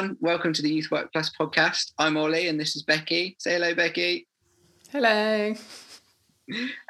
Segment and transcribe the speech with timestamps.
[0.00, 0.16] everyone.
[0.20, 1.92] Welcome to the Youth Work Plus podcast.
[1.98, 3.36] I'm Olly and this is Becky.
[3.38, 4.26] Say hello, Becky.
[4.90, 5.54] Hello.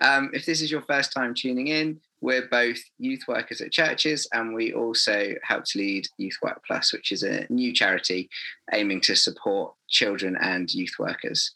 [0.00, 4.26] Um, if this is your first time tuning in, we're both youth workers at churches
[4.32, 8.30] and we also help to lead Youth Work Plus, which is a new charity
[8.72, 11.52] aiming to support children and youth workers.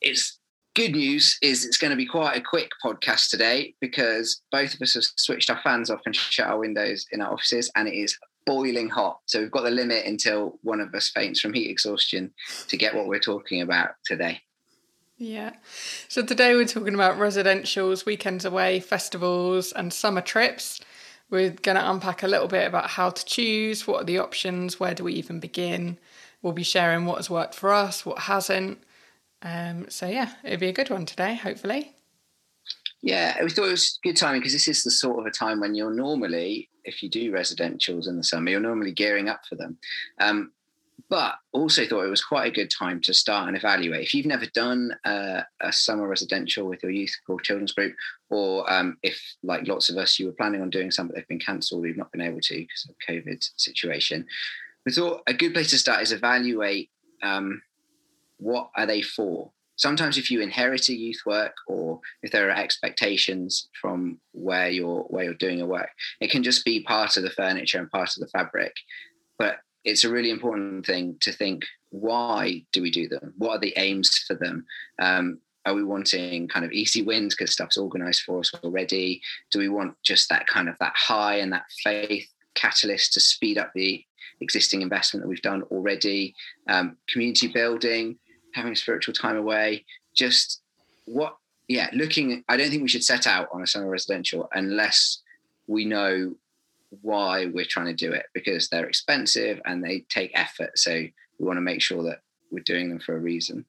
[0.00, 0.38] It's
[0.76, 4.80] good news is it's going to be quite a quick podcast today because both of
[4.80, 7.94] us have switched our fans off and shut our windows in our offices and it
[7.94, 8.16] is
[8.46, 9.20] boiling hot.
[9.26, 12.32] So we've got the limit until one of us faints from heat exhaustion
[12.68, 14.40] to get what we're talking about today.
[15.16, 15.52] Yeah.
[16.08, 20.80] So today we're talking about residentials, weekends away, festivals, and summer trips.
[21.30, 24.78] We're going to unpack a little bit about how to choose, what are the options,
[24.78, 25.98] where do we even begin.
[26.42, 28.82] We'll be sharing what has worked for us, what hasn't.
[29.40, 31.94] Um, so yeah, it'll be a good one today, hopefully.
[33.04, 35.60] Yeah, we thought it was good timing because this is the sort of a time
[35.60, 39.56] when you're normally, if you do residentials in the summer, you're normally gearing up for
[39.56, 39.76] them.
[40.18, 40.52] Um,
[41.10, 44.00] but also thought it was quite a good time to start and evaluate.
[44.00, 47.94] If you've never done a summer residential with your youth or children's group,
[48.30, 51.28] or um, if, like lots of us, you were planning on doing some, but they've
[51.28, 54.24] been cancelled, you've not been able to because of COVID situation,
[54.86, 56.88] we thought a good place to start is evaluate
[57.22, 57.60] um,
[58.38, 62.56] what are they for sometimes if you inherit a youth work or if there are
[62.56, 67.22] expectations from where you're where you're doing your work it can just be part of
[67.22, 68.74] the furniture and part of the fabric.
[69.38, 73.34] But it's a really important thing to think why do we do them?
[73.38, 74.66] What are the aims for them?
[74.98, 79.22] Um, are we wanting kind of easy wins because stuff's organized for us already?
[79.50, 83.58] Do we want just that kind of that high and that faith catalyst to speed
[83.58, 84.04] up the
[84.40, 86.34] existing investment that we've done already?
[86.68, 88.18] Um, community building
[88.54, 90.62] having spiritual time away, just
[91.04, 91.36] what,
[91.68, 95.22] yeah, looking, I don't think we should set out on a summer residential unless
[95.66, 96.34] we know
[97.02, 100.78] why we're trying to do it because they're expensive and they take effort.
[100.78, 102.20] So we want to make sure that
[102.50, 103.64] we're doing them for a reason.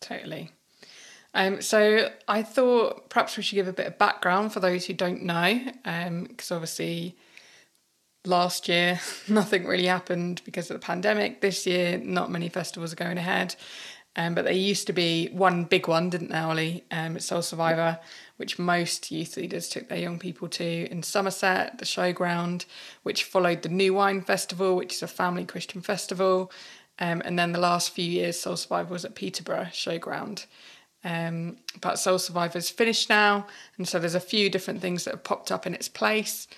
[0.00, 0.50] Totally.
[1.32, 4.94] Um, so I thought perhaps we should give a bit of background for those who
[4.94, 7.16] don't know, because um, obviously
[8.24, 9.00] last year.
[9.28, 11.40] Nothing really happened because of the pandemic.
[11.40, 13.54] This year not many festivals are going ahead.
[14.16, 16.84] Um, but there used to be one big one didn't there olly?
[16.90, 17.98] Um, it's soul survivor
[18.38, 22.64] which most youth leaders took their young people to in somerset the showground
[23.04, 26.50] which followed the new wine festival which is a family christian festival.
[26.98, 30.46] Um, and then the last few years soul survivor was at peterborough showground.
[31.04, 33.46] Um, but soul survivor's finished now
[33.78, 36.48] and so there's a few different things that have popped up in its place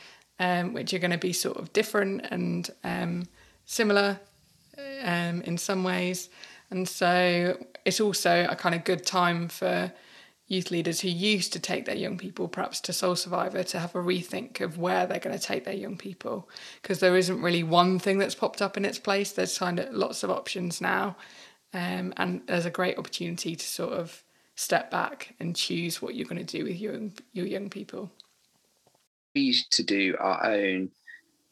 [0.42, 3.28] um, which are going to be sort of different and um,
[3.64, 4.18] similar
[5.04, 6.30] um, in some ways.
[6.68, 9.92] And so it's also a kind of good time for
[10.48, 13.94] youth leaders who used to take their young people perhaps to Soul Survivor to have
[13.94, 16.48] a rethink of where they're going to take their young people
[16.82, 19.30] because there isn't really one thing that's popped up in its place.
[19.30, 21.16] There's kind of lots of options now.
[21.72, 24.24] Um, and there's a great opportunity to sort of
[24.56, 26.98] step back and choose what you're going to do with your,
[27.32, 28.10] your young people
[29.34, 30.90] we used to do our own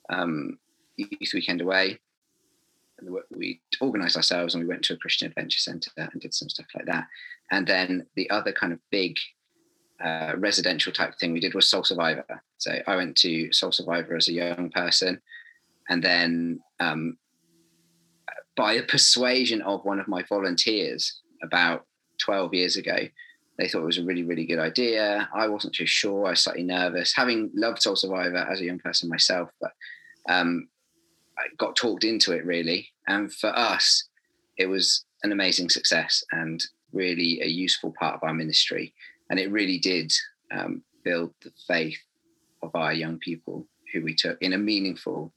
[0.09, 0.59] um,
[0.97, 1.99] youth weekend away.
[3.31, 6.67] We organised ourselves and we went to a Christian Adventure Centre and did some stuff
[6.75, 7.07] like that.
[7.51, 9.17] And then the other kind of big
[10.05, 12.43] uh, residential type thing we did was Soul Survivor.
[12.59, 15.21] So I went to Soul Survivor as a young person,
[15.89, 17.17] and then um,
[18.57, 21.87] by a persuasion of one of my volunteers about
[22.19, 22.97] 12 years ago,
[23.60, 25.28] they thought it was a really, really good idea.
[25.34, 26.26] I wasn't too sure.
[26.26, 29.72] I was slightly nervous, having loved Soul Survivor as a young person myself, but
[30.28, 30.69] um,
[31.38, 32.88] I got talked into it really.
[33.06, 34.04] And for us,
[34.56, 38.94] it was an amazing success and really a useful part of our ministry.
[39.28, 40.10] And it really did
[40.50, 41.99] um, build the faith
[42.62, 45.34] of our young people who we took in a meaningful,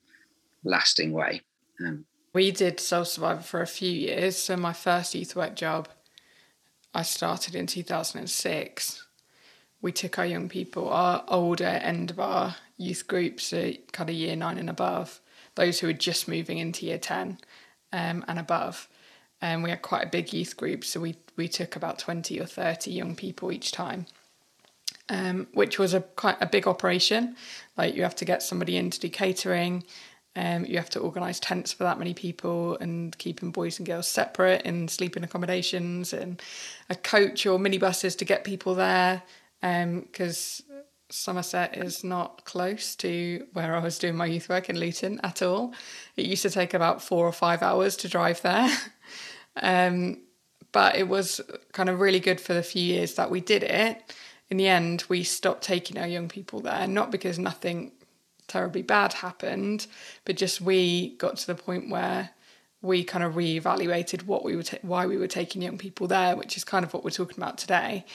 [0.63, 1.41] lasting way.
[1.85, 4.37] Um, we did Soul Survivor for a few years.
[4.37, 5.89] So my first youth work job
[6.93, 9.05] I started in 2006,
[9.81, 14.15] we took our young people, our older end of our youth groups, so kind of
[14.15, 15.19] year nine and above,
[15.55, 17.37] those who were just moving into year 10
[17.91, 18.87] um, and above.
[19.41, 22.39] And um, we had quite a big youth group, so we, we took about 20
[22.39, 24.05] or 30 young people each time.
[25.09, 27.35] Um, which was a quite a big operation.
[27.77, 29.83] Like you have to get somebody in to do catering,
[30.35, 34.07] um, you have to organise tents for that many people and keeping boys and girls
[34.07, 36.41] separate in sleeping accommodations and
[36.89, 39.21] a coach or minibuses to get people there
[39.61, 40.77] because um,
[41.09, 45.43] Somerset is not close to where I was doing my youth work in Luton at
[45.43, 45.73] all.
[46.15, 48.69] It used to take about four or five hours to drive there.
[49.61, 50.17] um,
[50.71, 51.39] but it was
[51.71, 54.13] kind of really good for the few years that we did it.
[54.49, 57.91] In the end, we stopped taking our young people there, not because nothing
[58.53, 59.87] terribly bad happened,
[60.25, 62.29] but just we got to the point where
[62.83, 66.35] we kind of reevaluated what we were ta- why we were taking young people there,
[66.35, 68.05] which is kind of what we're talking about today.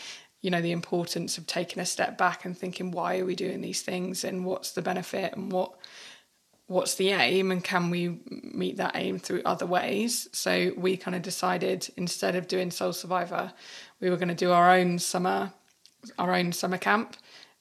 [0.40, 3.60] You know, the importance of taking a step back and thinking why are we doing
[3.60, 5.72] these things and what's the benefit and what
[6.68, 10.28] what's the aim and can we meet that aim through other ways.
[10.32, 13.52] So we kind of decided instead of doing Soul Survivor,
[14.00, 15.52] we were going to do our own summer
[16.16, 17.16] our own summer camp.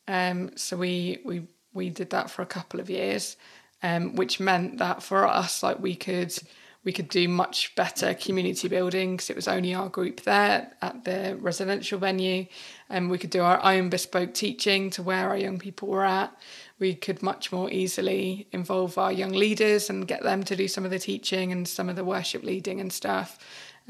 [0.08, 1.48] Um, so we we
[1.78, 3.38] we did that for a couple of years,
[3.82, 6.38] um, which meant that for us, like we could
[6.84, 11.04] we could do much better community building because it was only our group there at
[11.04, 12.46] the residential venue.
[12.90, 16.34] And we could do our own bespoke teaching to where our young people were at.
[16.80, 20.86] We could much more easily involve our young leaders and get them to do some
[20.86, 23.38] of the teaching and some of the worship leading and stuff.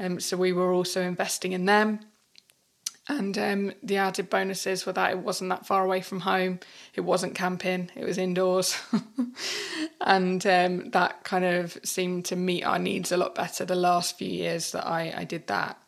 [0.00, 2.00] Um, so we were also investing in them
[3.08, 6.60] and um, the added bonuses were that it wasn't that far away from home,
[6.94, 8.78] it wasn't camping, it was indoors.
[10.00, 14.18] and um, that kind of seemed to meet our needs a lot better the last
[14.18, 15.82] few years that I, I did that.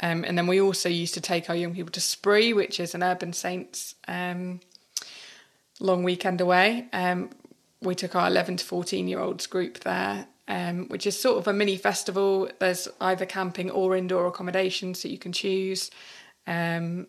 [0.00, 2.94] Um, and then we also used to take our young people to Spree, which is
[2.94, 4.60] an Urban Saints um,
[5.78, 6.86] long weekend away.
[6.92, 7.30] Um,
[7.82, 11.46] we took our 11 to 14 year olds group there um, which is sort of
[11.48, 12.48] a mini festival.
[12.58, 15.90] There's either camping or indoor accommodation, so you can choose
[16.46, 17.06] um,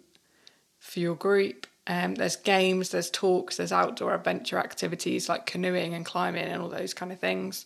[0.79, 1.67] for your group.
[1.85, 6.69] Um, there's games, there's talks, there's outdoor adventure activities like canoeing and climbing and all
[6.69, 7.65] those kind of things.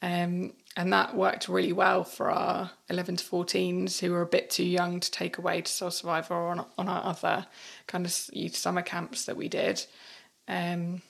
[0.00, 4.48] Um, and that worked really well for our 11 to 14s who were a bit
[4.48, 7.46] too young to take away to Soul Survivor or on, on our other
[7.88, 9.84] kind of youth summer camps that we did.
[10.46, 11.02] Um,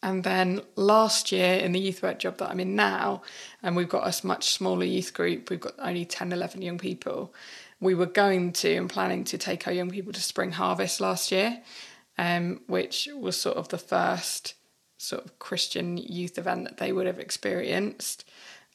[0.00, 3.22] and then last year in the youth work job that I'm in now,
[3.64, 7.34] and we've got a much smaller youth group, we've got only 10, 11 young people
[7.80, 11.30] we were going to and planning to take our young people to Spring Harvest last
[11.30, 11.62] year,
[12.18, 14.54] um, which was sort of the first
[14.98, 18.24] sort of Christian youth event that they would have experienced.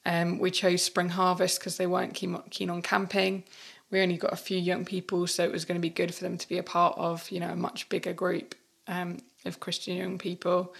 [0.06, 3.44] Um, we chose Spring Harvest because they weren't keen, on camping.
[3.90, 6.24] We only got a few young people, so it was going to be good for
[6.24, 8.54] them to be a part of, you know, a much bigger group
[8.88, 10.74] um, of Christian young people.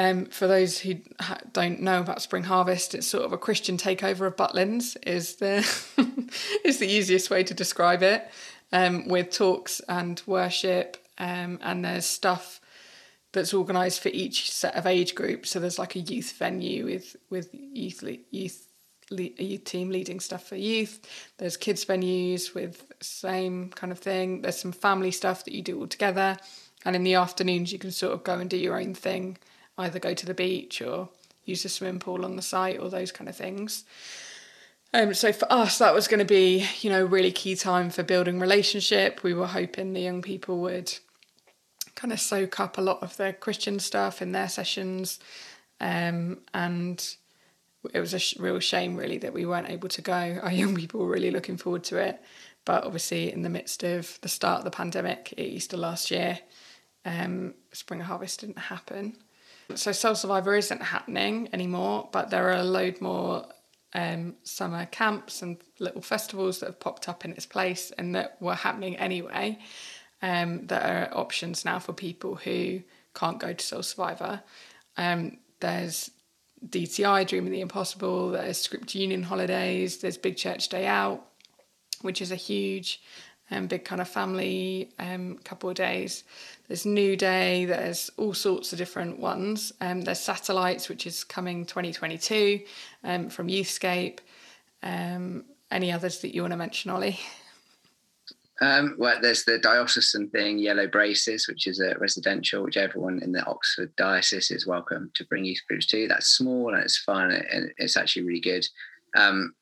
[0.00, 0.94] Um, for those who
[1.52, 4.96] don't know about Spring Harvest, it's sort of a Christian takeover of Butlins.
[5.06, 5.58] Is the
[6.64, 8.26] is the easiest way to describe it,
[8.72, 12.62] um, with talks and worship, um, and there's stuff
[13.32, 15.50] that's organised for each set of age groups.
[15.50, 18.68] So there's like a youth venue with with youth youth
[19.12, 21.06] a youth team leading stuff for youth.
[21.36, 24.40] There's kids venues with same kind of thing.
[24.40, 26.38] There's some family stuff that you do all together,
[26.86, 29.36] and in the afternoons you can sort of go and do your own thing
[29.80, 31.08] either go to the beach or
[31.44, 33.84] use the swimming pool on the site or those kind of things.
[34.92, 38.02] Um, so for us, that was going to be, you know, really key time for
[38.02, 39.22] building relationship.
[39.22, 40.98] We were hoping the young people would
[41.94, 45.20] kind of soak up a lot of the Christian stuff in their sessions,
[45.80, 47.16] um, and
[47.94, 50.12] it was a sh- real shame really that we weren't able to go.
[50.42, 52.20] Our young people were really looking forward to it,
[52.64, 56.40] but obviously in the midst of the start of the pandemic at Easter last year,
[57.04, 59.16] um, Spring Harvest didn't happen.
[59.76, 63.46] So Soul Survivor isn't happening anymore, but there are a load more
[63.94, 68.40] um, summer camps and little festivals that have popped up in its place and that
[68.40, 69.58] were happening anyway.
[70.22, 72.82] Um, that are options now for people who
[73.14, 74.42] can't go to Soul Survivor.
[74.98, 76.10] Um, there's
[76.68, 81.24] DTI, Dreaming the Impossible, there's Scripture Union holidays, there's Big Church Day Out,
[82.02, 83.00] which is a huge
[83.50, 86.24] and um, big kind of family um, couple of days.
[86.70, 89.72] There's New Day, there's all sorts of different ones.
[89.80, 92.60] Um, there's Satellites, which is coming 2022
[93.02, 94.20] um, from Youthscape.
[94.80, 97.18] Um, any others that you want to mention, Olly?
[98.60, 103.32] Um, well, there's the diocesan thing, Yellow Braces, which is a residential, which everyone in
[103.32, 106.06] the Oxford diocese is welcome to bring youth groups to.
[106.06, 108.64] That's small and it's fun and it's actually really good.
[109.16, 109.54] Um,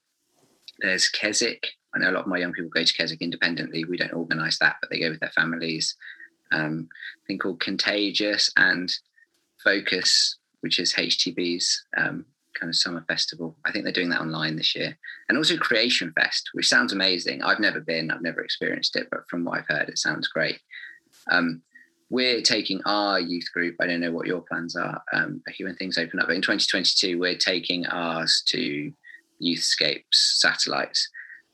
[0.81, 1.69] there's Keswick.
[1.95, 3.87] I know a lot of my young people go to Keswick independently.
[3.87, 5.97] We don't organise that, but they go with their families
[6.52, 6.88] um,
[7.26, 8.93] thing called Contagious and
[9.62, 12.25] Focus, which is HTB's um,
[12.59, 13.57] kind of summer festival.
[13.64, 14.99] I think they're doing that online this year.
[15.28, 17.43] And also Creation Fest, which sounds amazing.
[17.43, 20.61] I've never been, I've never experienced it, but from what I've heard, it sounds great.
[21.31, 21.62] Um,
[22.11, 23.76] we're taking our youth group.
[23.81, 27.19] I don't know what your plans are um, when things open up, but in 2022,
[27.19, 28.93] we're taking ours to
[29.43, 31.09] Youthscapes satellites.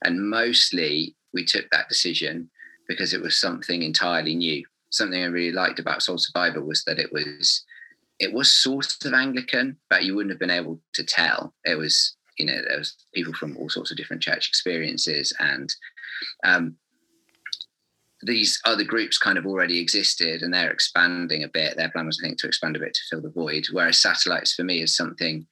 [0.05, 2.51] And mostly we took that decision
[2.89, 4.65] because it was something entirely new
[4.97, 7.65] something I really liked about Soul Survivor was that it was
[8.21, 11.53] it was sort of Anglican, but you wouldn't have been able to tell.
[11.65, 15.75] It was, you know, there was people from all sorts of different church experiences, and
[16.45, 16.77] um,
[18.23, 21.77] these other groups kind of already existed and they're expanding a bit.
[21.77, 23.67] Their plan was, I think, to expand a bit to fill the void.
[23.73, 25.47] Whereas satellites for me is something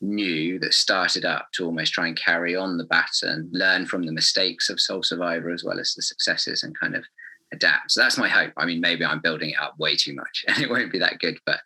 [0.00, 4.12] new that started up to almost try and carry on the baton, learn from the
[4.12, 7.04] mistakes of Soul Survivor as well as the successes and kind of
[7.52, 7.92] adapt.
[7.92, 8.52] So that's my hope.
[8.56, 11.18] I mean, maybe I'm building it up way too much and it won't be that
[11.18, 11.60] good, but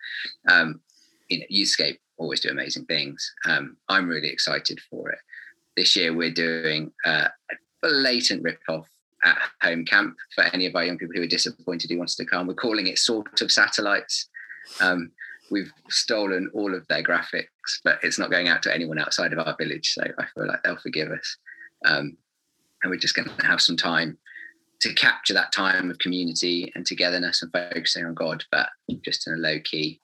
[0.49, 0.81] um,
[1.29, 3.33] you know, Youthscape always do amazing things.
[3.49, 5.19] Um, I'm really excited for it.
[5.77, 8.89] This year we're doing uh, a blatant rip-off
[9.25, 12.25] at home camp for any of our young people who are disappointed who wants to
[12.25, 12.47] come.
[12.47, 14.29] We're calling it sort of satellites.
[14.81, 15.12] Um,
[15.51, 19.39] we've stolen all of their graphics, but it's not going out to anyone outside of
[19.39, 19.93] our village.
[19.93, 21.37] So I feel like they'll forgive us.
[21.85, 22.17] Um,
[22.83, 24.19] and we're just going to have some time
[24.83, 28.69] to capture that time of community and togetherness and focusing on God, but
[29.05, 30.01] just in a low key,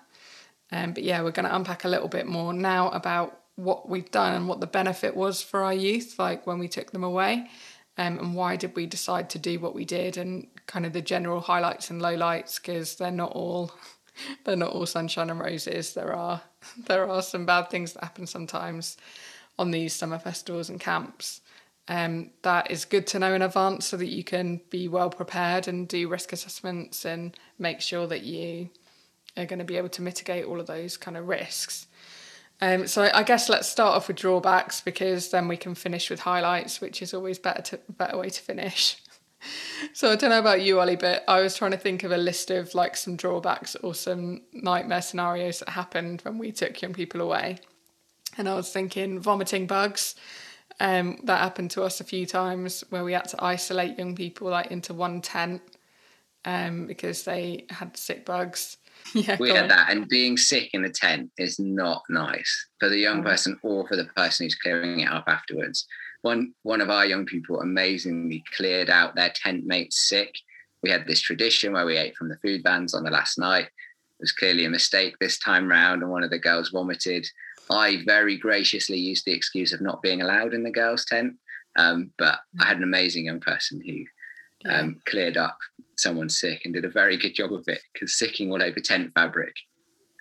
[0.71, 4.11] Um, but yeah, we're going to unpack a little bit more now about what we've
[4.11, 7.49] done and what the benefit was for our youth, like when we took them away,
[7.97, 11.01] um, and why did we decide to do what we did, and kind of the
[11.01, 13.73] general highlights and lowlights, because they're not all
[14.45, 15.93] they're not all sunshine and roses.
[15.93, 16.41] There are
[16.87, 18.97] there are some bad things that happen sometimes
[19.57, 21.41] on these summer festivals and camps.
[21.89, 25.67] Um, that is good to know in advance so that you can be well prepared
[25.67, 28.69] and do risk assessments and make sure that you
[29.35, 31.87] are going to be able to mitigate all of those kind of risks.
[32.61, 36.19] Um, so I guess let's start off with drawbacks because then we can finish with
[36.19, 38.97] highlights, which is always better to better way to finish.
[39.93, 42.17] So I don't know about you, Olly, but I was trying to think of a
[42.17, 46.91] list of like some drawbacks or some nightmare scenarios that happened when we took young
[46.91, 47.59] people away.
[48.37, 50.15] And I was thinking vomiting bugs.
[50.79, 54.49] Um, that happened to us a few times where we had to isolate young people
[54.49, 55.61] like into one tent
[56.45, 58.77] um, because they had sick bugs.
[59.13, 59.67] yeah, we had on.
[59.69, 63.87] that, and being sick in a tent is not nice for the young person or
[63.87, 65.85] for the person who's clearing it up afterwards
[66.21, 70.35] one one of our young people amazingly cleared out their tent mates sick.
[70.81, 73.65] We had this tradition where we ate from the food vans on the last night.
[73.65, 77.25] It was clearly a mistake this time round, and one of the girls vomited.
[77.69, 81.35] I very graciously used the excuse of not being allowed in the girls' tent,
[81.77, 85.57] um, but I had an amazing young person who um, cleared up
[85.97, 89.11] someone sick and did a very good job of it because sicking all over tent
[89.13, 89.55] fabric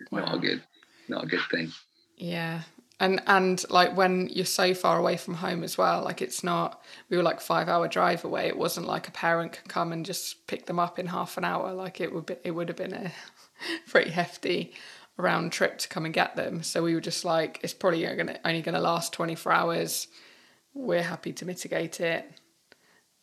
[0.01, 0.21] is wow.
[0.21, 0.63] not a good,
[1.09, 1.73] not a good thing.
[2.17, 2.63] Yeah,
[3.01, 6.83] and and like when you're so far away from home as well like it's not
[7.09, 10.05] we were like five hour drive away it wasn't like a parent could come and
[10.05, 12.77] just pick them up in half an hour like it would be it would have
[12.77, 13.13] been a
[13.89, 14.73] pretty hefty
[15.19, 18.39] round trip to come and get them so we were just like it's probably gonna,
[18.45, 20.09] only going to last 24 hours
[20.75, 22.31] we're happy to mitigate it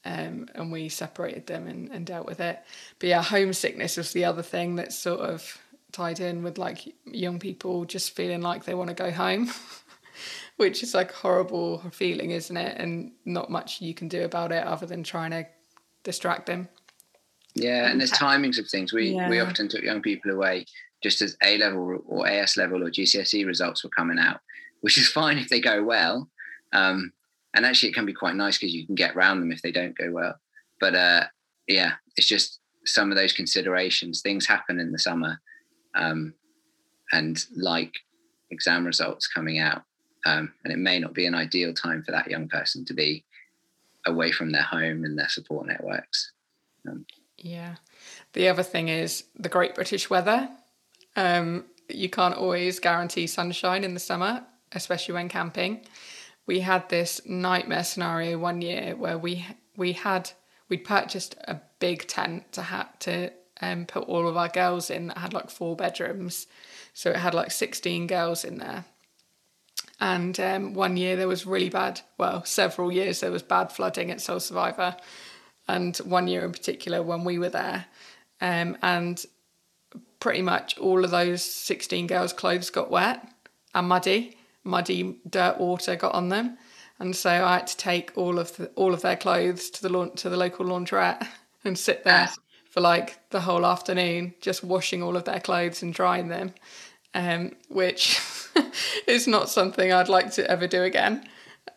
[0.04, 2.60] um, and we separated them and, and dealt with it
[3.00, 5.58] but yeah homesickness was the other thing that sort of
[5.96, 9.50] tied in with like young people just feeling like they want to go home,
[10.58, 12.78] which is like a horrible feeling, isn't it?
[12.78, 15.48] And not much you can do about it other than trying to
[16.04, 16.68] distract them.
[17.56, 18.92] Yeah, and there's timings of things.
[18.92, 19.30] We yeah.
[19.30, 20.66] we often took young people away
[21.06, 24.40] just as A level or AS level or GCSE results were coming out,
[24.82, 26.28] which is fine if they go well.
[26.74, 27.14] Um,
[27.54, 29.72] and actually, it can be quite nice because you can get around them if they
[29.72, 30.34] don't go well.
[30.80, 31.26] But uh,
[31.68, 34.22] yeah, it's just some of those considerations.
[34.22, 35.40] Things happen in the summer
[35.94, 36.34] um,
[37.12, 37.94] and like
[38.50, 39.84] exam results coming out.
[40.26, 43.24] Um, and it may not be an ideal time for that young person to be
[44.08, 46.32] away from their home and their support networks.
[46.90, 47.06] Um,
[47.38, 47.76] yeah.
[48.34, 50.50] The other thing is the great British weather.
[51.16, 55.86] Um, you can't always guarantee sunshine in the summer, especially when camping.
[56.48, 59.46] We had this nightmare scenario one year where we
[59.76, 60.32] we had
[60.70, 63.32] we'd purchased a big tent to have to
[63.62, 66.48] um, put all of our girls in that had like four bedrooms.
[66.94, 68.86] So it had like 16 girls in there.
[70.00, 74.12] And um, one year there was really bad, well, several years there was bad flooding
[74.12, 74.98] at Soul Survivor.
[75.68, 77.86] And one year in particular when we were there.
[78.42, 79.24] Um, and
[80.20, 83.28] pretty much all of those 16 girls' clothes got wet
[83.74, 84.38] and muddy.
[84.64, 86.58] Muddy dirt water got on them.
[87.00, 89.90] And so I had to take all of the, all of their clothes to the
[89.90, 91.28] la- to the local laundrette
[91.64, 92.30] and sit there
[92.70, 96.54] for like the whole afternoon, just washing all of their clothes and drying them,
[97.14, 98.20] um, which
[99.08, 101.28] is not something I'd like to ever do again.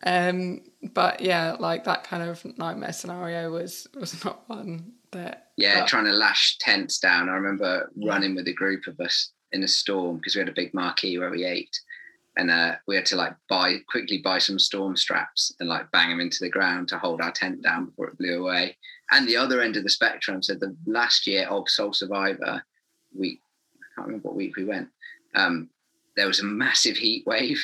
[0.04, 5.48] Um, but yeah, like that kind of nightmare scenario was was not one that.
[5.56, 7.28] Yeah, but, trying to lash tents down.
[7.28, 10.52] I remember running with a group of us in a storm because we had a
[10.52, 11.78] big marquee where we ate,
[12.36, 16.10] and uh, we had to like buy quickly buy some storm straps and like bang
[16.10, 18.76] them into the ground to hold our tent down before it blew away
[19.10, 20.42] and the other end of the spectrum.
[20.42, 22.62] So the last year of Soul Survivor
[23.16, 23.40] week,
[23.74, 24.88] I can't remember what week we went.
[25.34, 25.70] Um,
[26.16, 27.62] there was a massive heat wave,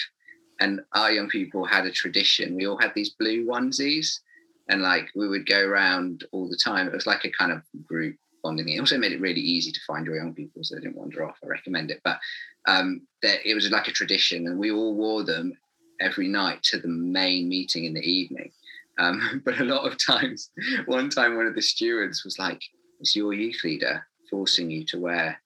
[0.60, 2.54] and our young people had a tradition.
[2.54, 4.20] We all had these blue onesies,
[4.68, 6.86] and like we would go around all the time.
[6.86, 8.68] It was like a kind of group bonding.
[8.68, 11.24] It also made it really easy to find your young people, so they didn't wander
[11.24, 11.38] off.
[11.42, 12.18] I recommend it, but
[12.66, 15.52] um, it was like a tradition, and we all wore them
[16.00, 18.52] every night to the main meeting in the evening.
[18.98, 20.50] Um, but a lot of times,
[20.86, 22.62] one time one of the stewards was like,
[23.00, 25.40] "It's your youth leader forcing you to wear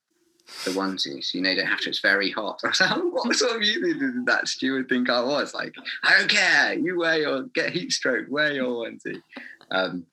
[0.64, 1.34] the onesies.
[1.34, 1.90] You know, you don't have to.
[1.90, 5.22] It's very hot." I was like, "What sort of leader did that steward think I
[5.22, 6.74] was?" Like, I don't care.
[6.74, 8.26] You wear your get heat stroke.
[8.28, 9.22] Wear your onesie.
[9.70, 10.06] Um,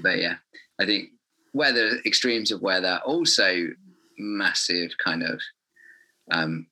[0.00, 0.36] but yeah,
[0.80, 1.10] I think
[1.52, 3.68] weather extremes of weather also
[4.18, 5.40] massive kind of
[6.30, 6.66] um,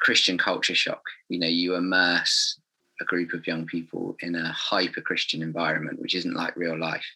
[0.00, 1.02] Christian culture shock.
[1.28, 2.58] You know, you immerse
[3.00, 7.06] a group of young people in a hyper Christian environment, which isn't like real life.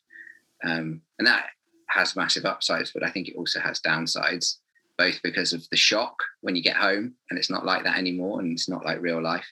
[0.65, 1.51] Um, and that
[1.89, 4.57] has massive upsides, but I think it also has downsides,
[4.99, 8.41] both because of the shock when you get home and it's not like that anymore
[8.41, 9.47] and it's not like real life.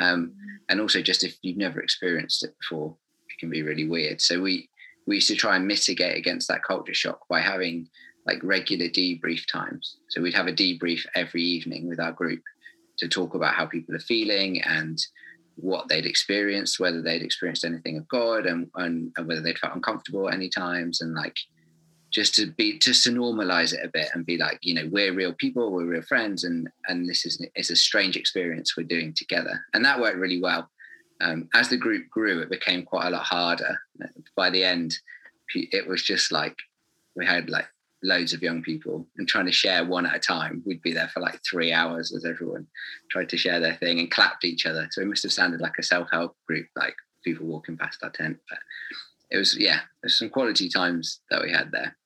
[0.00, 0.32] Um,
[0.68, 2.96] and also just if you've never experienced it before,
[3.28, 4.20] it can be really weird.
[4.20, 4.68] So we
[5.06, 7.88] we used to try and mitigate against that culture shock by having
[8.26, 9.96] like regular debrief times.
[10.08, 12.40] So we'd have a debrief every evening with our group
[12.98, 14.98] to talk about how people are feeling and
[15.56, 19.74] what they'd experienced, whether they'd experienced anything of God, and, and, and whether they'd felt
[19.74, 21.36] uncomfortable at any times, and like
[22.14, 25.12] just to be just to normalize it a bit and be like, you know, we're
[25.12, 29.12] real people, we're real friends, and and this is it's a strange experience we're doing
[29.12, 30.70] together, and that worked really well.
[31.20, 33.78] Um, as the group grew, it became quite a lot harder.
[34.36, 34.96] By the end,
[35.54, 36.56] it was just like
[37.16, 37.66] we had like
[38.02, 40.62] loads of young people and trying to share one at a time.
[40.64, 42.66] We'd be there for like three hours as everyone
[43.10, 44.86] tried to share their thing and clapped each other.
[44.90, 48.10] So it must have sounded like a self help group, like people walking past our
[48.10, 48.38] tent.
[48.48, 48.58] But
[49.30, 51.96] it was, yeah, there's some quality times that we had there.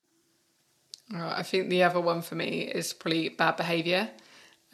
[1.15, 4.11] I think the other one for me is probably bad behaviour.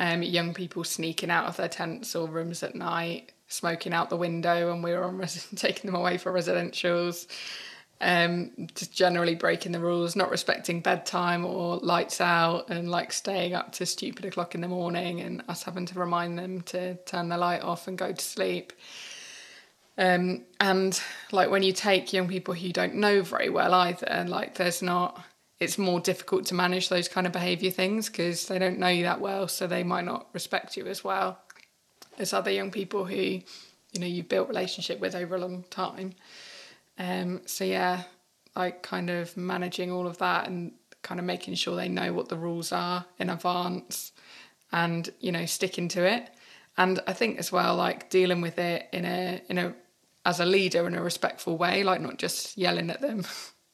[0.01, 4.17] Um, young people sneaking out of their tents or rooms at night, smoking out the
[4.17, 7.27] window when we were on res- taking them away for residentials
[8.01, 13.55] um, just generally breaking the rules, not respecting bedtime or lights out, and like staying
[13.55, 17.29] up to stupid o'clock in the morning, and us having to remind them to turn
[17.29, 18.73] the light off and go to sleep.
[19.97, 24.25] Um, and like when you take young people who you don't know very well either,
[24.29, 25.25] like there's not,
[25.65, 29.03] it's more difficult to manage those kind of behaviour things because they don't know you
[29.05, 31.39] that well, so they might not respect you as well
[32.19, 36.13] as other young people who, you know, you've built relationship with over a long time.
[36.99, 38.05] Um, so yeah,
[38.55, 40.73] like kind of managing all of that and
[41.03, 44.13] kind of making sure they know what the rules are in advance
[44.73, 46.31] and you know sticking to it
[46.77, 49.75] and i think as well like dealing with it in a in a
[50.25, 53.25] as a leader in a respectful way like not just yelling at them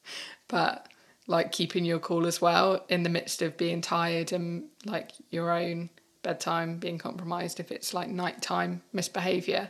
[0.49, 0.87] but
[1.31, 5.51] like keeping your cool as well in the midst of being tired and like your
[5.51, 5.89] own
[6.23, 9.69] bedtime being compromised if it's like nighttime misbehavior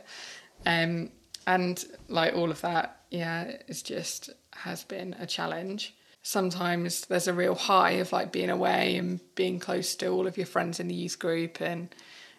[0.66, 1.10] um
[1.46, 5.94] and like all of that yeah, it's just has been a challenge.
[6.22, 10.38] Sometimes there's a real high of like being away and being close to all of
[10.38, 11.94] your friends in the youth group and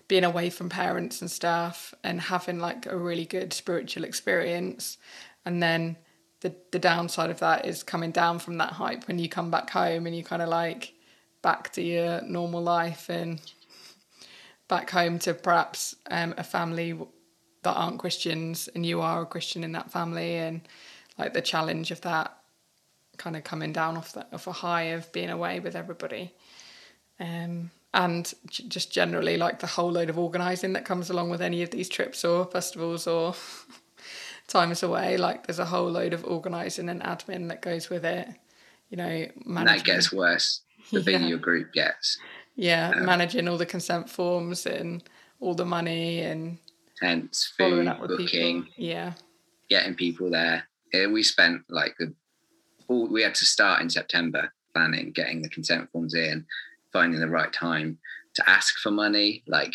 [0.07, 4.97] being away from parents and stuff and having like a really good spiritual experience.
[5.45, 5.97] And then
[6.43, 9.69] the the downside of that is coming down from that hype when you come back
[9.69, 10.93] home and you kind of like
[11.41, 13.41] back to your normal life and
[14.67, 16.97] back home to perhaps um, a family
[17.63, 20.61] that aren't Christians and you are a Christian in that family and
[21.17, 22.37] like the challenge of that
[23.17, 26.33] kind of coming down off that off a high of being away with everybody.
[27.19, 31.61] Um, and just generally like the whole load of organising that comes along with any
[31.61, 33.35] of these trips or festivals or
[34.53, 35.17] times away.
[35.17, 38.29] Like there's a whole load of organising and admin that goes with it.
[38.89, 40.61] You know, and that gets worse
[40.91, 41.05] the yeah.
[41.05, 42.17] bigger your group gets.
[42.55, 45.03] Yeah, um, managing all the consent forms and
[45.39, 46.59] all the money and
[46.99, 48.63] tents, food, booking.
[48.63, 48.73] People.
[48.77, 49.13] Yeah,
[49.69, 50.67] getting people there.
[50.93, 52.13] We spent like the
[52.87, 56.45] all we had to start in September planning, getting the consent forms in,
[56.91, 57.97] finding the right time
[58.35, 59.73] to ask for money, like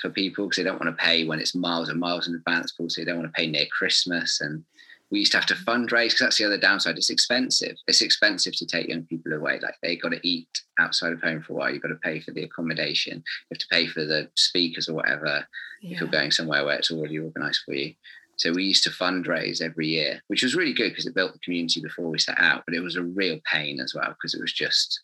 [0.00, 2.72] for people because they don't want to pay when it's miles and miles in advance.
[2.78, 4.64] Also, they don't want to pay near Christmas, and
[5.10, 6.96] we used to have to fundraise because that's the other downside.
[6.96, 7.76] It's expensive.
[7.88, 9.58] It's expensive to take young people away.
[9.60, 11.70] Like they got to eat outside of home for a while.
[11.70, 13.16] You've got to pay for the accommodation.
[13.16, 15.46] You have to pay for the speakers or whatever
[15.82, 15.94] yeah.
[15.94, 17.94] if you're going somewhere where it's already organised for you.
[18.36, 21.38] So we used to fundraise every year, which was really good because it built the
[21.40, 22.62] community before we set out.
[22.64, 25.00] But it was a real pain as well because it was just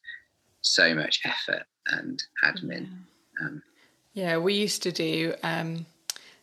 [0.62, 2.88] so much effort and admin.
[3.38, 3.62] Yeah, um,
[4.16, 5.35] yeah we used to do.
[5.42, 5.87] Um,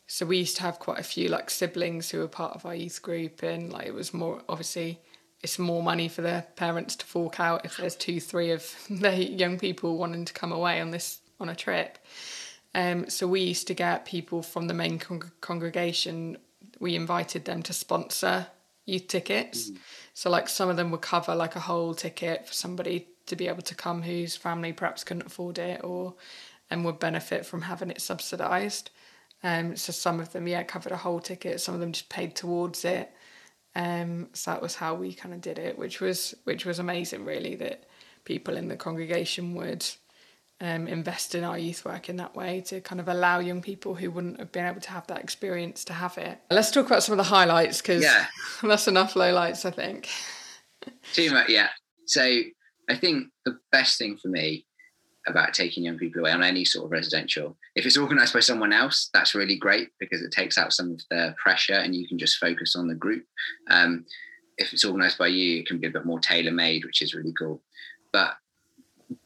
[0.08, 2.76] so we used to have quite a few like siblings who were part of our
[2.76, 5.00] youth group, and like it was more obviously
[5.42, 9.24] it's more money for the parents to fork out if there's two, three of the
[9.26, 11.98] young people wanting to come away on this on a trip.
[12.76, 16.38] Um, so we used to get people from the main con- congregation
[16.80, 18.48] we invited them to sponsor
[18.86, 19.70] youth tickets.
[19.70, 19.78] Mm.
[20.14, 23.48] So like some of them would cover like a whole ticket for somebody to be
[23.48, 26.16] able to come whose family perhaps couldn't afford it or
[26.70, 28.90] and would benefit from having it subsidised.
[29.44, 31.60] Um, so some of them, yeah, covered a whole ticket.
[31.60, 33.12] Some of them just paid towards it.
[33.76, 37.26] Um, so that was how we kind of did it, which was which was amazing,
[37.26, 37.86] really, that
[38.24, 39.86] people in the congregation would
[40.62, 43.96] um, invest in our youth work in that way to kind of allow young people
[43.96, 46.40] who wouldn't have been able to have that experience to have it.
[46.50, 48.28] Let's talk about some of the highlights because yeah.
[48.64, 50.08] that's enough lowlights, I think.
[51.14, 51.70] Too much, yeah.
[52.06, 52.24] So
[52.90, 54.66] I think the best thing for me
[55.28, 58.74] about taking young people away on any sort of residential, if it's organised by someone
[58.74, 62.18] else, that's really great because it takes out some of the pressure and you can
[62.18, 63.26] just focus on the group.
[63.70, 64.06] Um,
[64.58, 67.14] if it's organised by you, it can be a bit more tailor made, which is
[67.14, 67.62] really cool.
[68.12, 68.36] But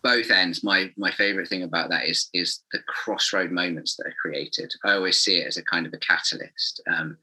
[0.04, 4.16] both ends my my favorite thing about that is is the crossroad moments that are
[4.22, 7.18] created i always see it as a kind of a catalyst um,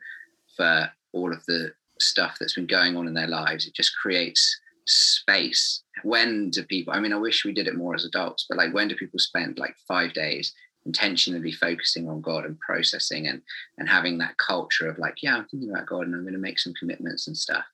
[0.56, 4.60] for all of the stuff that's been going on in their lives it just creates
[4.86, 8.58] space when do people i mean i wish we did it more as adults but
[8.58, 10.52] like when do people spend like five days
[10.86, 13.40] intentionally focusing on god and processing and
[13.78, 16.38] and having that culture of like yeah i'm thinking about god and i'm going to
[16.38, 17.64] make some commitments and stuff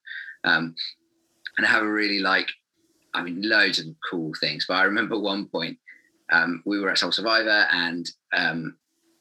[0.45, 0.75] um,
[1.59, 2.49] and have a really like
[3.15, 4.67] I mean, loads of cool things.
[4.67, 5.79] But I remember one point
[6.33, 8.77] um, we were at Soul Survivor, and um,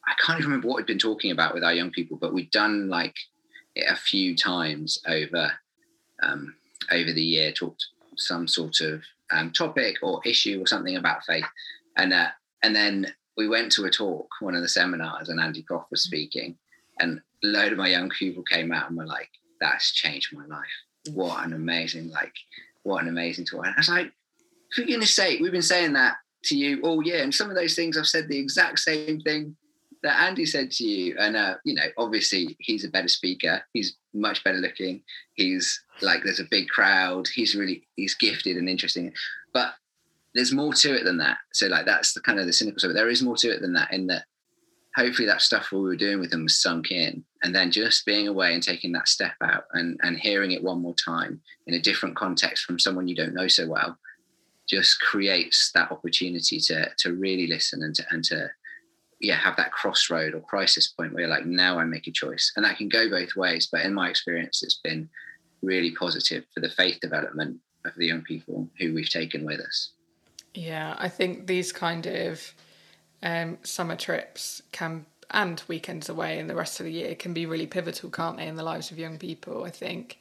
[0.07, 2.51] I can't even remember what we'd been talking about with our young people, but we'd
[2.51, 3.15] done like
[3.77, 5.51] a few times over
[6.21, 6.55] um,
[6.91, 7.87] over the year, talked
[8.19, 9.01] some sort of
[9.31, 11.45] um, topic or issue or something about faith,
[11.97, 12.29] and uh,
[12.63, 16.03] and then we went to a talk, one of the seminars, and Andy Croft was
[16.03, 16.57] speaking,
[16.99, 19.29] and a load of my young people came out and were like,
[19.59, 21.13] "That's changed my life.
[21.13, 22.33] What an amazing like."
[22.83, 24.11] what an amazing talk." And I was like,
[24.73, 27.23] for goodness sake, we've been saying that to you all year.
[27.23, 29.55] And some of those things I've said the exact same thing
[30.03, 31.15] that Andy said to you.
[31.19, 33.61] And, uh, you know, obviously he's a better speaker.
[33.73, 35.03] He's much better looking.
[35.33, 37.27] He's like, there's a big crowd.
[37.27, 39.13] He's really, he's gifted and interesting.
[39.53, 39.73] But
[40.33, 41.37] there's more to it than that.
[41.53, 42.89] So like, that's the kind of the cynical side.
[42.89, 44.25] But there is more to it than that in that
[44.95, 48.27] hopefully that stuff we were doing with them was sunk in and then just being
[48.27, 51.81] away and taking that step out and, and hearing it one more time in a
[51.81, 53.97] different context from someone you don't know so well
[54.67, 58.49] just creates that opportunity to to really listen and to and to
[59.19, 62.51] yeah have that crossroad or crisis point where you're like now i make a choice
[62.55, 65.09] and that can go both ways but in my experience it's been
[65.61, 69.91] really positive for the faith development of the young people who we've taken with us
[70.53, 72.53] yeah i think these kind of
[73.21, 77.45] um, summer trips can and weekends away and the rest of the year can be
[77.45, 79.63] really pivotal, can't they, in the lives of young people?
[79.63, 80.19] I think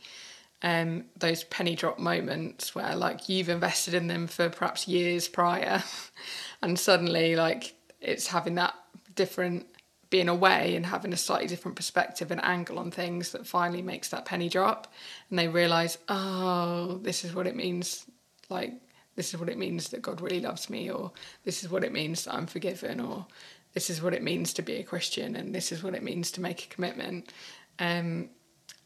[0.62, 5.82] um, those penny drop moments where like you've invested in them for perhaps years prior,
[6.62, 8.74] and suddenly like it's having that
[9.18, 9.66] different
[10.08, 14.08] being away and having a slightly different perspective and angle on things that finally makes
[14.08, 14.90] that penny drop
[15.28, 18.06] and they realize oh this is what it means
[18.48, 18.72] like
[19.18, 21.10] this is what it means that God really loves me, or
[21.44, 23.26] this is what it means that I'm forgiven, or
[23.74, 26.30] this is what it means to be a Christian, and this is what it means
[26.32, 27.32] to make a commitment.
[27.80, 28.30] Um,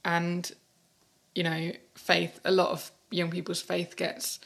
[0.06, 0.50] and,
[1.34, 4.40] you know, faith, a lot of young people's faith gets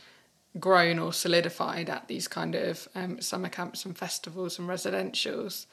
[0.59, 5.67] grown or solidified at these kind of um, summer camps and festivals and residentials.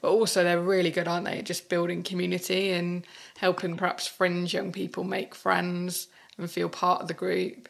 [0.00, 1.42] But also, they're really good, aren't they?
[1.42, 3.06] Just building community and
[3.38, 7.68] helping perhaps fringe young people make friends and feel part of the group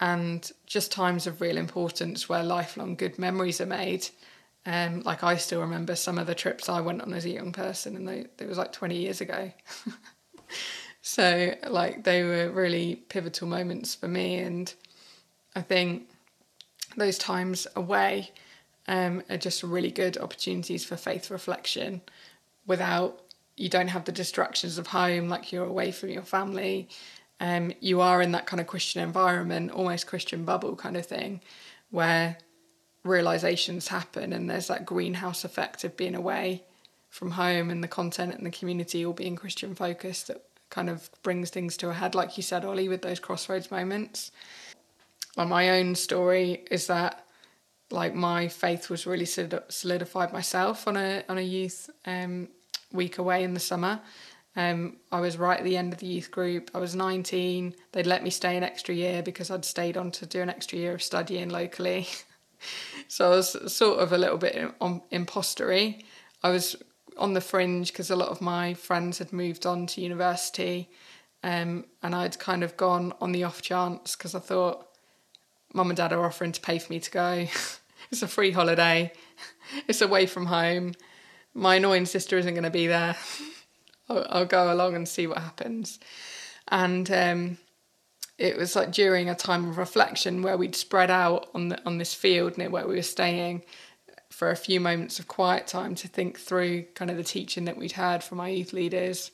[0.00, 4.08] and just times of real importance where lifelong good memories are made.
[4.66, 7.52] Um, like I still remember some of the trips I went on as a young
[7.52, 9.52] person, and they, it was like 20 years ago.
[11.02, 14.72] so like they were really pivotal moments for me and
[15.54, 16.08] I think
[16.96, 18.30] those times away
[18.88, 22.00] um, are just really good opportunities for faith reflection.
[22.66, 23.20] Without
[23.56, 26.88] you don't have the distractions of home like you're away from your family.
[27.40, 31.40] Um, you are in that kind of christian environment almost christian bubble kind of thing
[31.90, 32.38] where
[33.02, 36.62] realizations happen and there's that greenhouse effect of being away
[37.08, 41.10] from home and the content and the community all being christian focused that kind of
[41.24, 44.30] brings things to a head like you said olly with those crossroads moments
[45.36, 47.24] on my own story is that
[47.90, 52.48] like my faith was really solidified myself on a on a youth um,
[52.92, 54.00] week away in the summer.
[54.54, 56.70] Um, I was right at the end of the youth group.
[56.74, 57.74] I was 19.
[57.92, 60.78] They'd let me stay an extra year because I'd stayed on to do an extra
[60.78, 62.06] year of studying locally.
[63.08, 66.04] so I was sort of a little bit on impostery.
[66.42, 66.76] I was
[67.16, 70.90] on the fringe because a lot of my friends had moved on to university,
[71.42, 74.86] um, and I'd kind of gone on the off chance because I thought
[75.72, 77.46] mum and dad are offering to pay for me to go.
[78.10, 79.12] it's a free holiday.
[79.88, 80.92] It's away from home
[81.54, 83.16] my annoying sister isn't going to be there.
[84.08, 85.98] I'll, I'll, go along and see what happens.
[86.68, 87.58] And um,
[88.38, 91.98] it was like during a time of reflection where we'd spread out on the, on
[91.98, 93.62] this field near where we were staying
[94.30, 97.76] for a few moments of quiet time to think through kind of the teaching that
[97.76, 99.30] we'd heard from our youth leaders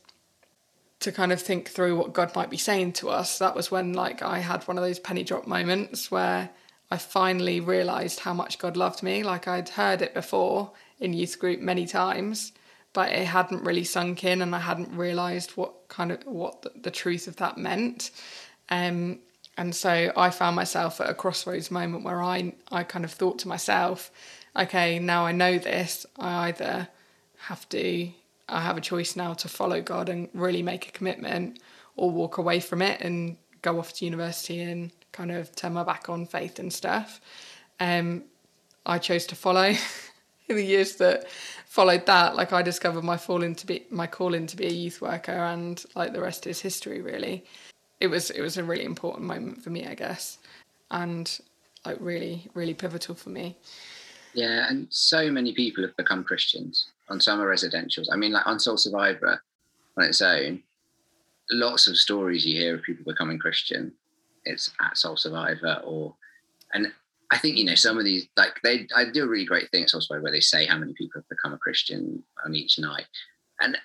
[1.00, 3.38] to kind of think through what God might be saying to us.
[3.38, 6.50] That was when like I had one of those penny drop moments where
[6.90, 9.22] I finally realized how much God loved me.
[9.22, 12.52] Like I'd heard it before in youth group many times,
[12.92, 16.72] but it hadn't really sunk in, and I hadn't realised what kind of what the,
[16.82, 18.10] the truth of that meant.
[18.70, 19.20] Um,
[19.56, 23.38] and so I found myself at a crossroads moment where I I kind of thought
[23.40, 24.10] to myself,
[24.56, 26.88] okay, now I know this, I either
[27.38, 28.10] have to
[28.48, 31.60] I have a choice now to follow God and really make a commitment,
[31.96, 35.82] or walk away from it and go off to university and kind of turn my
[35.82, 37.20] back on faith and stuff.
[37.80, 38.24] Um,
[38.86, 39.74] I chose to follow.
[40.48, 41.28] in the years that
[41.66, 45.00] followed that, like I discovered my falling to be my calling to be a youth
[45.00, 47.02] worker, and like the rest is history.
[47.02, 47.44] Really,
[48.00, 50.38] it was it was a really important moment for me, I guess,
[50.90, 51.38] and
[51.84, 53.56] like really really pivotal for me.
[54.34, 58.06] Yeah, and so many people have become Christians on summer residentials.
[58.12, 59.42] I mean, like on Soul Survivor
[59.96, 60.62] on its own,
[61.50, 63.92] lots of stories you hear of people becoming Christian.
[64.44, 66.14] It's at Soul Survivor or
[66.72, 66.92] and
[67.30, 69.82] I think you know some of these like they I do a really great thing
[69.82, 73.06] at Soulspire where they say how many people have become a Christian on each night,
[73.60, 73.76] and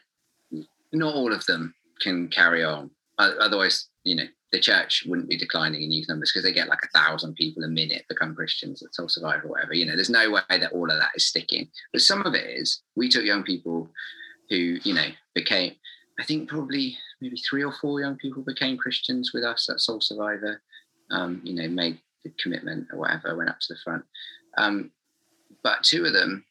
[0.93, 2.89] not all of them can carry on.
[3.17, 6.83] Otherwise, you know, the church wouldn't be declining in youth numbers because they get like
[6.83, 9.73] a thousand people a minute become Christians at Soul Survivor or whatever.
[9.73, 12.45] You know, there's no way that all of that is sticking, but some of it
[12.45, 12.83] is.
[12.95, 13.89] We took young people
[14.49, 15.73] who you know became.
[16.19, 19.99] I think probably maybe three or four young people became Christians with us at Soul
[19.99, 20.61] Survivor.
[21.09, 24.03] Um, you know, made the commitment or whatever, went up to the front.
[24.57, 24.91] Um,
[25.63, 26.45] but two of them,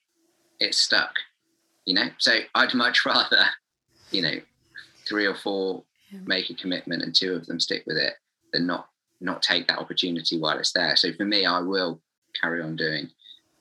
[0.59, 1.15] it stuck,
[1.85, 2.09] you know.
[2.19, 3.45] So I'd much rather,
[4.11, 4.35] you know,
[5.09, 6.21] three or four yeah.
[6.27, 8.15] make a commitment and two of them stick with it
[8.53, 8.89] than not
[9.21, 10.97] not take that opportunity while it's there.
[10.97, 12.01] So for me, I will
[12.41, 13.09] carry on doing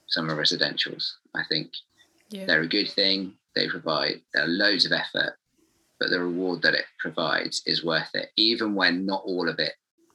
[0.08, 1.12] summer residentials.
[1.36, 1.72] I think
[2.30, 2.46] yeah.
[2.46, 3.34] they're a good thing.
[3.56, 5.38] They provide there are loads of effort,
[6.00, 9.74] but the reward that it provides is worth it, even when not all of it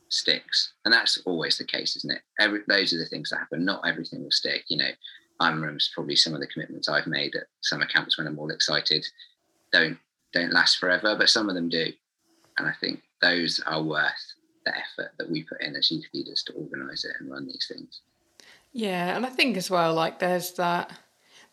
[0.08, 0.72] sticks.
[0.84, 2.22] And that's always the case, isn't it?
[2.40, 3.64] Every, those are the things that happen.
[3.64, 4.64] Not everything will stick.
[4.68, 4.90] You know,
[5.38, 9.06] I'm probably some of the commitments I've made at summer camps when I'm all excited
[9.72, 9.98] don't
[10.32, 11.92] don't last forever, but some of them do.
[12.58, 16.42] And I think those are worth the effort that we put in as youth leaders
[16.44, 18.00] to organise it and run these things.
[18.72, 20.92] Yeah, and I think as well, like there's that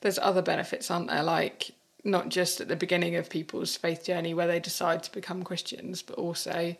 [0.02, 1.24] there's other benefits, aren't there?
[1.24, 1.72] Like
[2.04, 6.02] not just at the beginning of people's faith journey where they decide to become Christians,
[6.02, 6.76] but also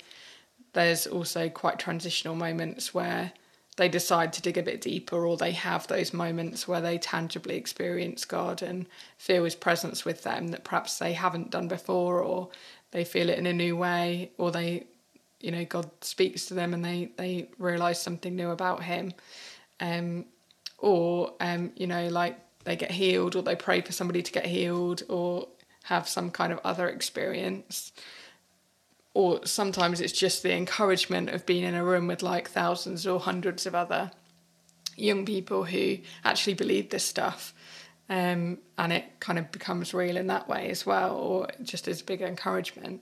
[0.74, 3.32] there's also quite transitional moments where
[3.78, 7.56] they decide to dig a bit deeper or they have those moments where they tangibly
[7.56, 8.86] experience God and
[9.18, 12.50] feel his presence with them that perhaps they haven't done before or
[12.94, 14.86] they feel it in a new way or they
[15.42, 19.12] you know God speaks to them and they they realize something new about him.
[19.82, 20.26] Um
[20.78, 24.46] or um you know like they get healed or they pray for somebody to get
[24.46, 25.48] healed or
[25.86, 27.92] have some kind of other experience.
[29.14, 33.20] Or sometimes it's just the encouragement of being in a room with like thousands or
[33.20, 34.12] hundreds of other
[34.96, 37.54] young people who actually believe this stuff
[38.10, 42.02] um, and it kind of becomes real in that way as well or just as
[42.02, 43.02] a big encouragement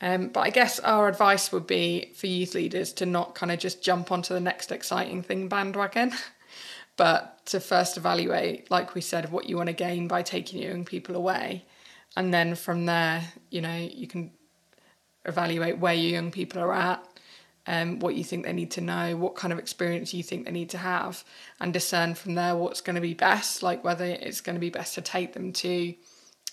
[0.00, 3.58] um, but I guess our advice would be for youth leaders to not kind of
[3.58, 6.12] just jump onto the next exciting thing bandwagon,
[6.96, 10.84] but to first evaluate, like we said, what you want to gain by taking young
[10.84, 11.64] people away.
[12.16, 14.32] And then from there, you know, you can
[15.24, 17.02] evaluate where your young people are at,
[17.66, 20.52] um, what you think they need to know, what kind of experience you think they
[20.52, 21.24] need to have,
[21.60, 24.70] and discern from there what's going to be best, like whether it's going to be
[24.70, 25.94] best to take them to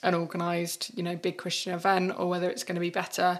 [0.03, 3.39] an organised, you know, big Christian event or whether it's going to be better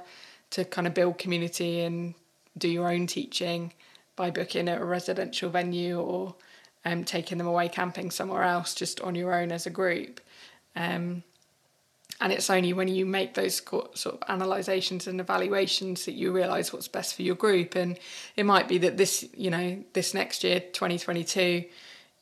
[0.52, 2.14] to kind of build community and
[2.58, 3.74] do your own teaching
[4.16, 6.36] by booking at a residential venue or
[6.86, 10.20] um, taking them away camping somewhere else just on your own as a group.
[10.76, 11.24] Um,
[12.20, 16.72] and it's only when you make those sort of analyzations and evaluations that you realize
[16.74, 17.76] what's best for your group.
[17.76, 17.98] And
[18.36, 21.66] it might be that this you know this next year 2022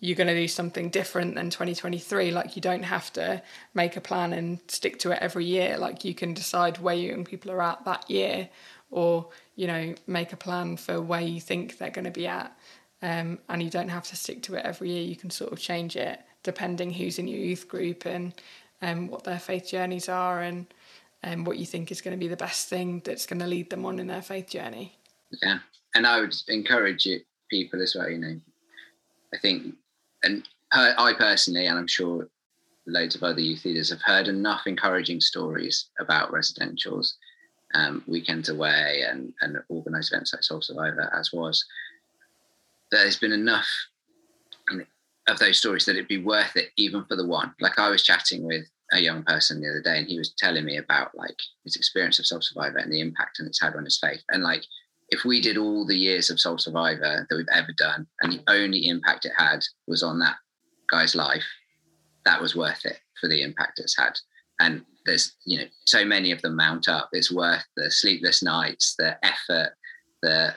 [0.01, 3.41] you're going to do something different than 2023 like you don't have to
[3.73, 5.77] make a plan and stick to it every year.
[5.77, 8.49] Like you can decide where young people are at that year
[8.91, 12.57] or you know make a plan for where you think they're going to be at.
[13.01, 15.03] Um, and you don't have to stick to it every year.
[15.03, 18.33] You can sort of change it depending who's in your youth group and
[18.81, 20.67] um, what their faith journeys are and
[21.23, 23.69] um, what you think is going to be the best thing that's going to lead
[23.69, 24.97] them on in their faith journey
[25.41, 25.59] yeah
[25.95, 28.39] and i would encourage it, people as well you know
[29.33, 29.75] i think
[30.23, 32.27] and I personally, and I'm sure
[32.85, 37.13] loads of other youth leaders have heard enough encouraging stories about residentials,
[37.73, 41.63] um, weekends away, and and organised events like Soul Survivor, as was.
[42.91, 43.67] There's been enough
[45.29, 47.53] of those stories that it'd be worth it, even for the one.
[47.59, 50.65] Like I was chatting with a young person the other day, and he was telling
[50.65, 53.85] me about like his experience of Soul Survivor and the impact and it's had on
[53.85, 54.63] his faith, and like
[55.11, 58.43] if we did all the years of Soul Survivor that we've ever done, and the
[58.47, 60.35] only impact it had was on that
[60.89, 61.45] guy's life,
[62.25, 64.13] that was worth it for the impact it's had.
[64.59, 67.09] And there's, you know, so many of them mount up.
[67.11, 69.73] It's worth the sleepless nights, the effort,
[70.21, 70.53] the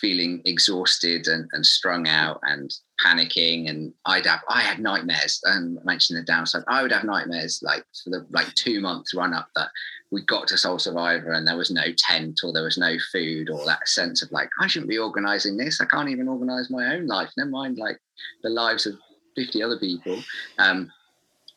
[0.00, 2.70] feeling exhausted and, and strung out and
[3.04, 3.68] panicking.
[3.68, 5.40] And I'd have, I had nightmares.
[5.44, 9.14] And um, mentioned the downside, I would have nightmares like for the like two months
[9.14, 9.68] run up that
[10.10, 13.50] we got to Soul Survivor and there was no tent or there was no food
[13.50, 15.80] or that sense of like, I shouldn't be organizing this.
[15.80, 17.30] I can't even organize my own life.
[17.36, 18.00] Never mind like
[18.42, 18.94] the lives of
[19.36, 20.22] 50 other people.
[20.58, 20.90] Um,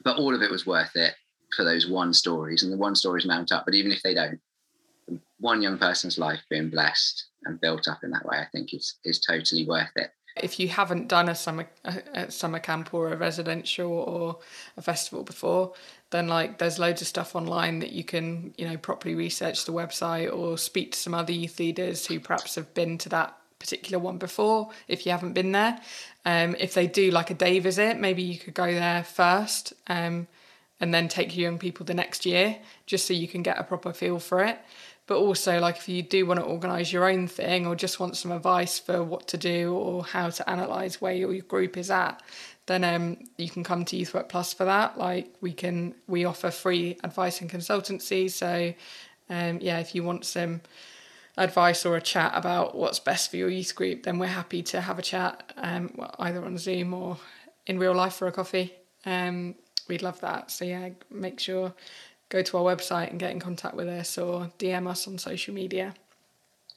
[0.04, 1.16] but all of it was worth it
[1.56, 3.66] for those one stories and the one stories mount up.
[3.66, 4.40] But even if they don't,
[5.40, 8.96] one young person's life being blessed and built up in that way, I think is
[9.04, 13.18] is totally worth it if you haven't done a summer a, summer camp or a
[13.18, 14.40] residential or
[14.78, 15.74] a festival before
[16.12, 19.74] then like there's loads of stuff online that you can you know properly research the
[19.74, 24.00] website or speak to some other youth leaders who perhaps have been to that particular
[24.00, 25.80] one before if you haven't been there.
[26.26, 30.28] Um, if they do like a day visit maybe you could go there first um,
[30.80, 33.64] and then take your young people the next year just so you can get a
[33.64, 34.60] proper feel for it
[35.12, 38.16] but also like if you do want to organize your own thing or just want
[38.16, 42.24] some advice for what to do or how to analyze where your group is at
[42.66, 44.98] then um, you can come to youth work plus for that.
[44.98, 48.32] Like we can we offer free advice and consultancy.
[48.32, 48.74] So
[49.30, 50.62] um, yeah if you want some
[51.38, 54.80] advice or a chat about what's best for your youth group then we're happy to
[54.80, 57.18] have a chat um, either on zoom or
[57.68, 58.74] in real life for a coffee.
[59.06, 59.56] Um,
[59.90, 60.52] we'd love that.
[60.52, 61.74] So yeah make sure
[62.32, 65.54] go to our website and get in contact with us or DM us on social
[65.54, 65.94] media.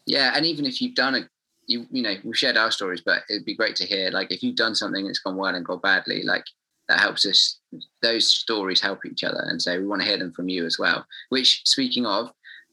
[0.05, 1.29] Yeah, and even if you've done a
[1.67, 4.43] you you know we've shared our stories, but it'd be great to hear like if
[4.43, 6.45] you've done something that's gone well and gone badly, like
[6.89, 7.61] that helps us.
[8.03, 10.79] Those stories help each other, and so we want to hear them from you as
[10.79, 11.07] well.
[11.31, 12.31] Which, speaking of,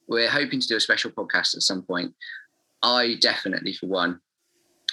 [0.07, 2.13] we're hoping to do a special podcast at some point.
[2.83, 4.19] I definitely, for one,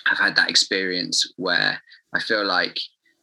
[0.07, 1.81] have had that experience where
[2.14, 2.79] I feel like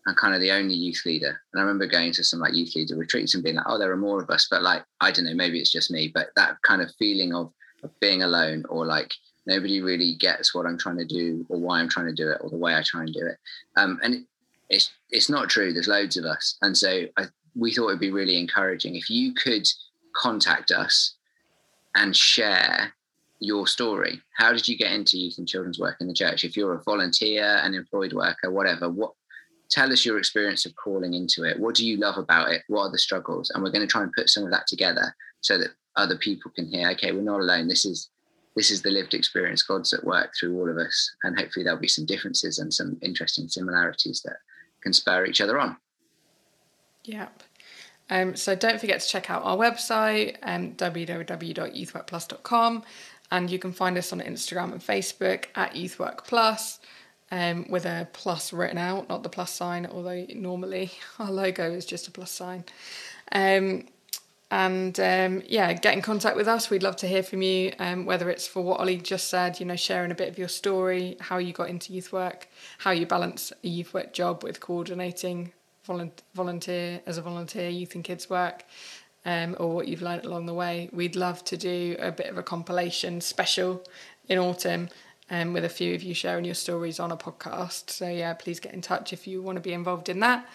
[0.07, 1.41] I'm kind of the only youth leader.
[1.51, 3.91] And I remember going to some like youth leader retreats and being like, oh, there
[3.91, 4.47] are more of us.
[4.49, 7.51] But like, I don't know, maybe it's just me, but that kind of feeling of,
[7.83, 9.13] of being alone or like
[9.47, 12.39] nobody really gets what I'm trying to do or why I'm trying to do it
[12.41, 13.37] or the way I try and do it.
[13.77, 14.23] Um, and it,
[14.69, 15.73] it's it's not true.
[15.73, 16.57] There's loads of us.
[16.61, 19.67] And so I, we thought it'd be really encouraging if you could
[20.15, 21.15] contact us
[21.95, 22.93] and share
[23.39, 24.21] your story.
[24.37, 26.43] How did you get into youth and children's work in the church?
[26.43, 29.13] If you're a volunteer, an employed worker, whatever, what
[29.69, 31.59] tell us your experience of calling into it.
[31.59, 32.63] What do you love about it?
[32.67, 33.51] What are the struggles?
[33.51, 36.51] And we're going to try and put some of that together so that other people
[36.51, 37.67] can hear, okay, we're not alone.
[37.67, 38.09] This is
[38.55, 39.63] this is the lived experience.
[39.63, 41.13] God's at work through all of us.
[41.23, 44.37] And hopefully there'll be some differences and some interesting similarities that
[44.81, 45.75] can spur each other on.
[47.03, 47.43] Yep.
[48.09, 52.83] Um, so don't forget to check out our website, um, www.youthworkplus.com.
[53.31, 56.77] And you can find us on Instagram and Facebook at YouthWorkPlus
[57.31, 61.85] um, with a plus written out, not the plus sign, although normally our logo is
[61.85, 62.63] just a plus sign.
[63.31, 63.87] Um,
[64.51, 66.69] and um, yeah, get in contact with us.
[66.69, 69.65] We'd love to hear from you, um, whether it's for what Olly just said, you
[69.65, 72.47] know, sharing a bit of your story, how you got into youth work,
[72.77, 75.51] how you balance a youth work job with coordinating
[76.33, 78.63] volunteer as a volunteer youth and kids work.
[79.25, 80.89] um, or what you've learned along the way.
[80.93, 83.83] We'd love to do a bit of a compilation special
[84.29, 84.89] in autumn
[85.29, 87.89] um, with a few of you sharing your stories on a podcast.
[87.89, 90.47] So, yeah, please get in touch if you want to be involved in that.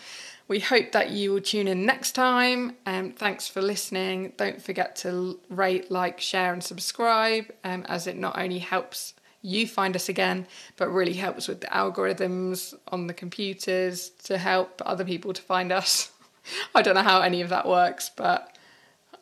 [0.49, 2.77] We hope that you will tune in next time.
[2.85, 4.33] Um, thanks for listening.
[4.37, 9.67] Don't forget to rate, like, share, and subscribe, um, as it not only helps you
[9.67, 10.47] find us again,
[10.77, 15.73] but really helps with the algorithms on the computers to help other people to find
[15.73, 16.11] us.
[16.75, 18.59] I don't know how any of that works, but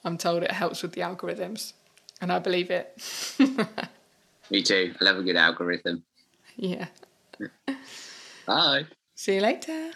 [0.05, 1.75] I'm told it helps with the algorithms,
[2.21, 2.97] and I believe it.
[4.51, 4.95] Me too.
[5.01, 6.05] I love a good algorithm.
[6.57, 6.87] Yeah.
[8.47, 8.87] Bye.
[9.15, 9.93] See you later.